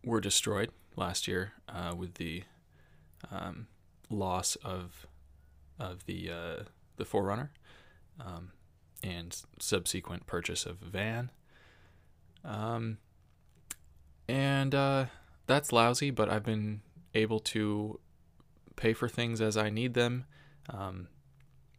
[0.06, 2.44] were destroyed last year uh, with the
[3.32, 3.66] um,
[4.12, 5.08] loss of
[5.80, 6.64] of the uh,
[6.98, 7.50] the 4Runner
[8.24, 8.52] um,
[9.04, 11.32] and subsequent purchase of a van.
[12.44, 12.98] Um,
[14.28, 15.06] and uh,
[15.48, 16.82] that's lousy, but I've been
[17.14, 18.00] able to
[18.76, 20.26] pay for things as I need them
[20.70, 21.08] um,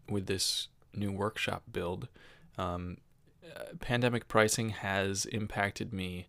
[0.09, 2.09] with this new workshop build.
[2.59, 2.99] Um,
[3.81, 6.29] pandemic pricing has impacted me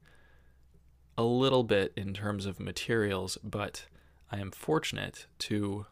[1.18, 3.86] a little bit in terms of materials, but
[4.32, 5.86] I am fortunate to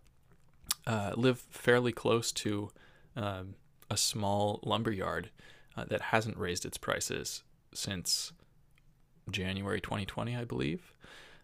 [0.87, 2.71] uh, live fairly close to
[3.15, 3.55] um,
[3.91, 5.29] a small lumber yard
[5.75, 8.31] uh, that hasn't raised its prices since
[9.29, 10.93] January 2020, I believe.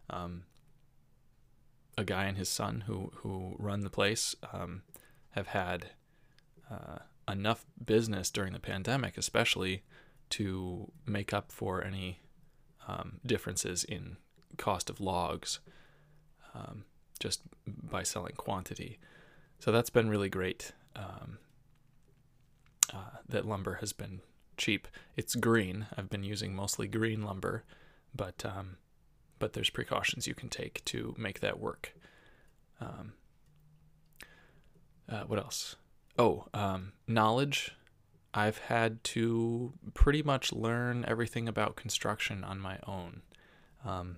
[0.10, 0.43] Um,
[1.98, 4.84] a guy and his son who who run the place um,
[5.32, 5.88] have had
[6.72, 9.84] uh, enough business during the pandemic, especially
[10.30, 12.22] to make up for any
[12.88, 14.16] um, differences in
[14.58, 15.60] cost of logs
[16.56, 16.86] um,
[17.20, 19.00] just by selling quantity.
[19.60, 20.72] So that's been really great.
[22.93, 24.21] Uh, that lumber has been
[24.55, 24.88] cheap.
[25.15, 25.88] It's green.
[25.97, 27.63] I've been using mostly green lumber,
[28.15, 28.77] but um,
[29.39, 31.93] but there's precautions you can take to make that work.
[32.81, 33.13] Um,
[35.09, 35.75] uh, what else?
[36.17, 37.75] Oh, um, knowledge.
[38.33, 43.21] I've had to pretty much learn everything about construction on my own,
[43.85, 44.17] um,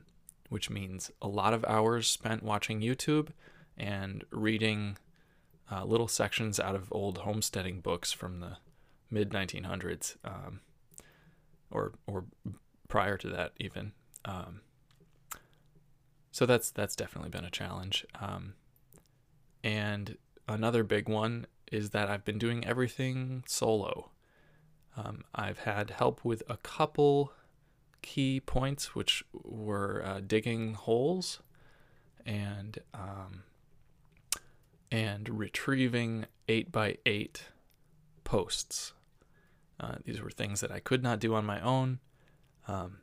[0.49, 3.29] which means a lot of hours spent watching YouTube
[3.77, 4.97] and reading
[5.71, 8.57] uh, little sections out of old homesteading books from the
[9.09, 10.61] mid 1900s, um,
[11.71, 12.25] or or
[12.87, 13.93] prior to that even.
[14.25, 14.61] Um,
[16.31, 18.05] so that's that's definitely been a challenge.
[18.19, 18.53] Um,
[19.63, 20.17] and
[20.47, 24.11] another big one is that I've been doing everything solo.
[24.97, 27.31] Um, I've had help with a couple
[28.01, 31.39] key points, which were uh, digging holes
[32.25, 33.43] and um,
[34.91, 37.43] and retrieving eight by eight
[38.23, 38.93] posts.
[39.79, 41.99] Uh, these were things that I could not do on my own.
[42.67, 42.97] Um,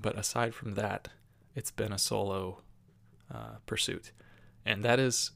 [0.00, 1.08] but aside from that,
[1.54, 2.62] it's been a solo
[3.32, 4.12] uh, pursuit.
[4.64, 5.32] And that is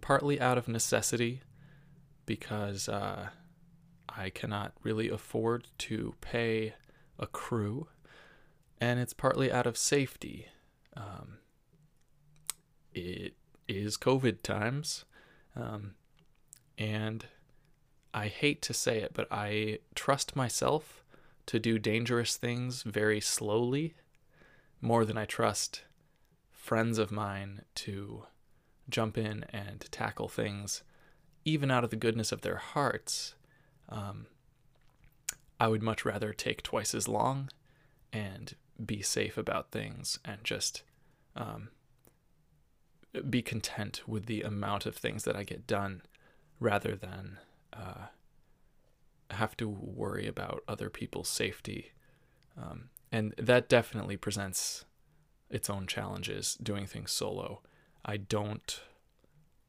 [0.00, 1.40] partly out of necessity
[2.26, 3.30] because uh,
[4.08, 6.74] I cannot really afford to pay
[7.18, 7.88] a crew.
[8.80, 10.46] And it's partly out of safety.
[10.96, 11.38] Um,
[12.92, 13.34] it
[13.70, 15.04] is COVID times.
[15.56, 15.94] Um,
[16.78, 17.26] and
[18.12, 21.04] I hate to say it, but I trust myself
[21.46, 23.94] to do dangerous things very slowly
[24.80, 25.82] more than I trust
[26.50, 28.24] friends of mine to
[28.88, 30.82] jump in and tackle things,
[31.44, 33.34] even out of the goodness of their hearts.
[33.88, 34.26] Um,
[35.58, 37.50] I would much rather take twice as long
[38.12, 38.54] and
[38.84, 40.82] be safe about things and just
[41.36, 41.68] um,
[43.28, 46.02] be content with the amount of things that I get done
[46.58, 47.38] rather than
[47.72, 48.06] uh,
[49.30, 51.92] have to worry about other people's safety.
[52.56, 54.84] Um, and that definitely presents
[55.48, 57.62] its own challenges doing things solo.
[58.04, 58.80] I don't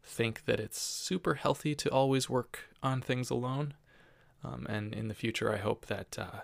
[0.03, 3.73] think that it's super healthy to always work on things alone.
[4.43, 6.41] Um, and in the future, I hope that uh,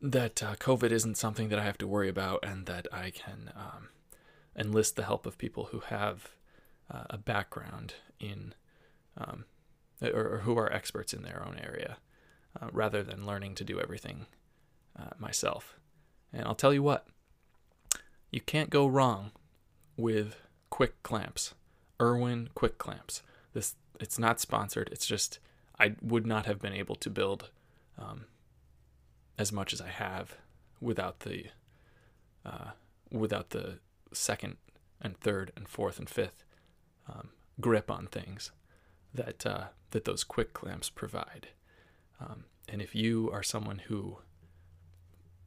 [0.00, 3.52] that uh, COVID isn't something that I have to worry about, and that I can
[3.54, 3.88] um,
[4.60, 6.30] enlist the help of people who have
[6.90, 8.54] uh, a background in
[9.16, 9.44] um,
[10.02, 11.98] or, or, who are experts in their own area,
[12.60, 14.26] uh, rather than learning to do everything
[14.98, 15.78] uh, myself.
[16.32, 17.06] And I'll tell you what,
[18.30, 19.32] you can't go wrong
[19.96, 20.36] with
[20.68, 21.54] quick clamps.
[22.00, 23.22] Irwin quick clamps.
[23.52, 24.88] This it's not sponsored.
[24.92, 25.38] It's just
[25.78, 27.50] I would not have been able to build
[27.98, 28.24] um,
[29.38, 30.36] as much as I have
[30.80, 31.46] without the
[32.44, 32.70] uh,
[33.10, 33.78] without the
[34.12, 34.56] second
[35.00, 36.44] and third and fourth and fifth
[37.08, 37.30] um,
[37.60, 38.52] grip on things
[39.14, 41.48] that uh, that those quick clamps provide.
[42.20, 44.18] Um, and if you are someone who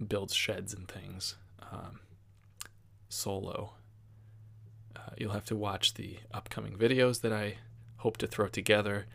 [0.08, 1.36] builds sheds and things
[1.72, 2.00] um,
[3.10, 3.74] solo.
[4.96, 7.58] Uh, you'll have to watch the upcoming videos that I
[7.98, 9.06] hope to throw together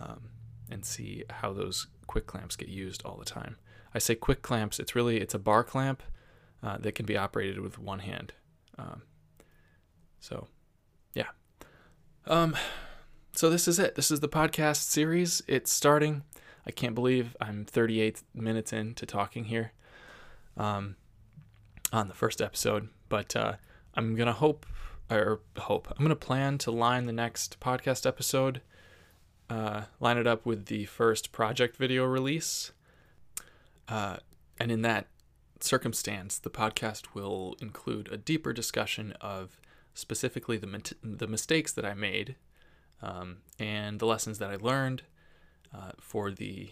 [0.00, 0.30] um,
[0.70, 3.56] and see how those quick clamps get used all the time.
[3.94, 6.02] I say quick clamps; it's really it's a bar clamp
[6.62, 8.32] uh, that can be operated with one hand.
[8.78, 9.02] Um,
[10.20, 10.48] so,
[11.14, 11.28] yeah.
[12.26, 12.56] Um,
[13.32, 13.94] so this is it.
[13.94, 15.42] This is the podcast series.
[15.48, 16.22] It's starting.
[16.66, 19.72] I can't believe I'm 38 minutes into talking here
[20.56, 20.96] um,
[21.92, 22.88] on the first episode.
[23.08, 23.54] But uh,
[23.94, 24.66] I'm gonna hope
[25.10, 28.62] or hope I'm gonna plan to line the next podcast episode,
[29.50, 32.72] uh, line it up with the first project video release,
[33.88, 34.18] uh,
[34.58, 35.08] and in that
[35.62, 39.60] circumstance, the podcast will include a deeper discussion of
[39.94, 42.36] specifically the the mistakes that I made
[43.02, 45.02] um, and the lessons that I learned
[45.74, 46.70] uh, for the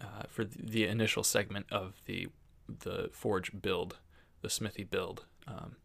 [0.00, 2.28] uh, for the initial segment of the
[2.68, 3.96] the forge build,
[4.42, 5.24] the smithy build.
[5.46, 5.76] Um,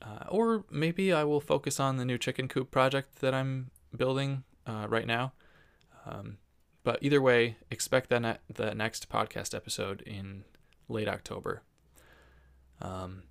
[0.00, 4.44] uh, or maybe I will focus on the new chicken coop project that I'm building
[4.66, 5.32] uh, right now.
[6.06, 6.38] Um,
[6.84, 10.44] but either way, expect that ne- the next podcast episode in
[10.88, 11.62] late October.
[12.80, 13.24] Um,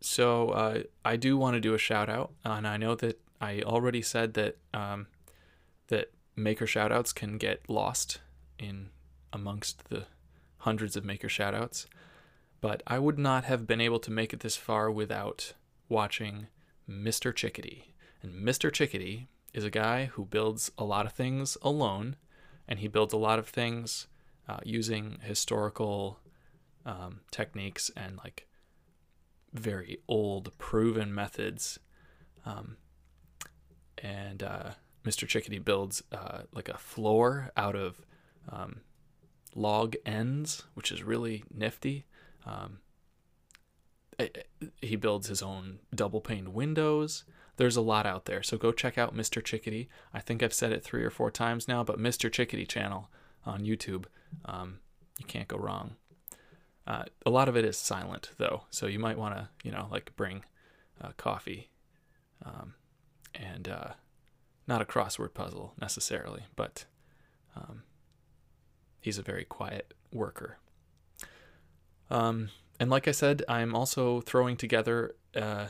[0.00, 3.62] so uh, I do want to do a shout out, and I know that I
[3.62, 5.06] already said that um,
[5.88, 8.20] that maker shoutouts can get lost
[8.58, 8.90] in
[9.32, 10.06] amongst the
[10.58, 11.86] hundreds of maker shoutouts,
[12.60, 15.54] but I would not have been able to make it this far without
[15.88, 16.48] watching
[16.88, 17.34] Mr.
[17.34, 17.94] Chickadee.
[18.22, 18.72] And Mr.
[18.72, 22.16] Chickadee is a guy who builds a lot of things alone,
[22.68, 24.06] and he builds a lot of things
[24.48, 26.18] uh, using historical
[26.84, 28.46] um, techniques and like
[29.52, 31.78] very old, proven methods.
[32.44, 32.76] Um,
[33.98, 34.70] and uh,
[35.04, 35.26] Mr.
[35.28, 38.04] Chickadee builds uh, like a floor out of
[38.48, 38.80] um,
[39.54, 42.06] log ends, which is really nifty.
[42.46, 42.78] Um,
[44.80, 47.24] he builds his own double pane windows.
[47.56, 48.42] there's a lot out there.
[48.42, 49.42] So go check out Mr.
[49.42, 49.88] Chickadee.
[50.12, 52.30] I think I've said it three or four times now, but Mr.
[52.32, 53.10] Chickadee channel
[53.44, 54.04] on YouTube,
[54.44, 54.78] um,
[55.18, 55.96] you can't go wrong.
[56.86, 59.88] Uh, a lot of it is silent though, so you might want to, you know,
[59.90, 60.44] like bring
[61.00, 61.70] uh, coffee,
[62.44, 62.74] um,
[63.34, 63.92] and uh,
[64.66, 66.84] not a crossword puzzle necessarily, but
[67.56, 67.82] um,
[69.00, 70.58] he's a very quiet worker.
[72.10, 75.66] Um, and like I said, I'm also throwing together uh,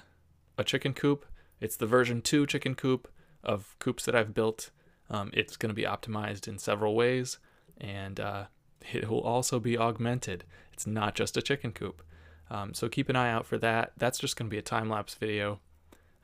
[0.56, 1.26] a chicken coop.
[1.60, 3.08] It's the version 2 chicken coop
[3.44, 4.70] of coops that I've built.
[5.10, 7.38] Um, it's going to be optimized in several ways,
[7.82, 8.44] and uh,
[8.92, 10.44] it will also be augmented.
[10.72, 12.02] It's not just a chicken coop.
[12.50, 13.92] Um, so keep an eye out for that.
[13.96, 15.60] That's just going to be a time lapse video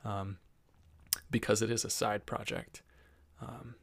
[0.04, 0.38] um,
[1.30, 2.82] because it is a side project.
[3.40, 3.74] Um,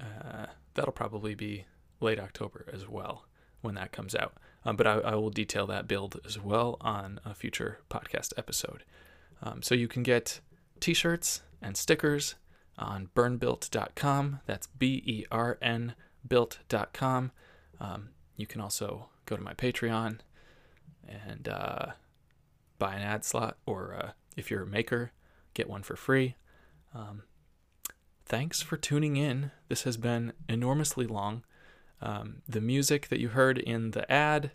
[0.00, 1.66] uh, that'll probably be
[2.00, 3.26] late October as well
[3.60, 4.34] when that comes out.
[4.64, 8.84] Um, but I, I, will detail that build as well on a future podcast episode.
[9.42, 10.40] Um, so you can get
[10.80, 12.36] t shirts and stickers
[12.78, 14.40] on bernbuilt.com.
[14.46, 15.94] That's B E R N
[16.26, 17.32] built.com.
[17.80, 20.18] Um, you can also go to my Patreon
[21.08, 21.86] and uh,
[22.78, 25.12] buy an ad slot, or uh, if you're a maker,
[25.54, 26.36] get one for free.
[26.94, 27.22] Um,
[28.24, 29.50] thanks for tuning in.
[29.68, 31.44] This has been enormously long.
[32.02, 34.52] Um, the music that you heard in the ad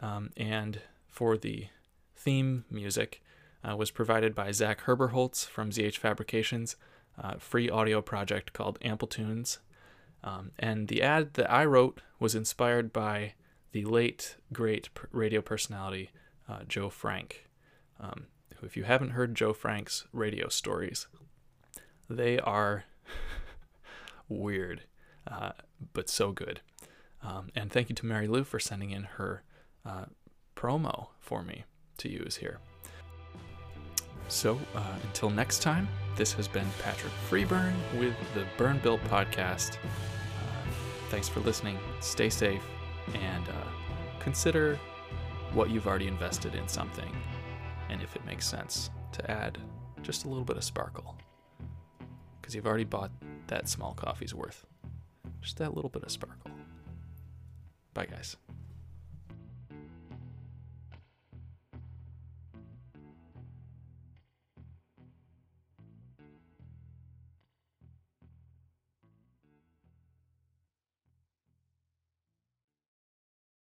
[0.00, 1.68] um, and for the
[2.16, 3.22] theme music
[3.68, 6.76] uh, was provided by Zach Herberholtz from ZH Fabrications,
[7.22, 9.58] uh, free audio project called Amplitunes.
[10.24, 13.34] Um, and the ad that I wrote was inspired by
[13.72, 16.10] the late, great radio personality
[16.48, 17.48] uh, Joe Frank.
[17.98, 21.06] Um, who, if you haven't heard Joe Frank's radio stories,
[22.08, 22.84] they are
[24.28, 24.82] weird,
[25.26, 25.52] uh,
[25.92, 26.60] but so good.
[27.22, 29.42] Um, and thank you to Mary Lou for sending in her
[29.86, 30.06] uh,
[30.56, 31.64] promo for me
[31.98, 32.58] to use here.
[34.28, 39.76] So uh, until next time, this has been Patrick Freeburn with the Bern Build Podcast.
[41.12, 41.78] Thanks for listening.
[42.00, 42.64] Stay safe
[43.12, 44.80] and uh, consider
[45.52, 47.14] what you've already invested in something
[47.90, 49.58] and if it makes sense to add
[50.00, 51.14] just a little bit of sparkle.
[52.40, 53.10] Because you've already bought
[53.48, 54.64] that small coffee's worth.
[55.42, 56.50] Just that little bit of sparkle.
[57.92, 58.38] Bye, guys.